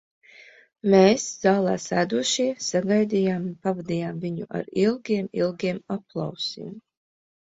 [0.93, 6.73] Mēs, zālē sēdošie, sagaidījām un pavadījām viņu ar ilgiem, ilgiem aplausiem.